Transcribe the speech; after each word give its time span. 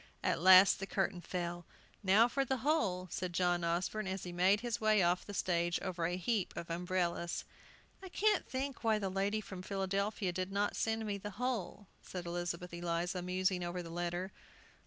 At 0.23 0.41
last 0.41 0.79
the 0.79 0.87
curtain 0.87 1.21
fell. 1.21 1.63
"Now 2.01 2.27
for 2.27 2.43
the 2.43 2.57
whole," 2.65 3.07
said 3.11 3.33
John 3.33 3.63
Osborne, 3.63 4.07
as 4.07 4.23
he 4.23 4.31
made 4.31 4.61
his 4.61 4.81
way 4.81 5.03
off 5.03 5.23
the 5.27 5.33
stage 5.35 5.79
over 5.83 6.05
a 6.07 6.17
heap 6.17 6.55
of 6.57 6.71
umbrellas. 6.71 7.45
"I 8.01 8.09
can't 8.09 8.47
think 8.49 8.83
why 8.83 8.97
the 8.97 9.11
lady 9.11 9.41
from 9.41 9.61
Philadelphia 9.61 10.31
did 10.31 10.51
not 10.51 10.75
send 10.75 11.05
me 11.05 11.19
the 11.19 11.29
whole," 11.37 11.85
said 12.01 12.25
Elizabeth 12.25 12.73
Eliza, 12.73 13.21
musing 13.21 13.63
over 13.63 13.83
the 13.83 13.91
letter. 13.91 14.31